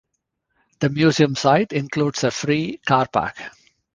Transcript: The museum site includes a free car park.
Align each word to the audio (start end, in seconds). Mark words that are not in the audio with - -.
The 0.79 0.89
museum 0.89 1.35
site 1.35 1.73
includes 1.73 2.23
a 2.23 2.31
free 2.31 2.77
car 2.87 3.07
park. 3.13 3.37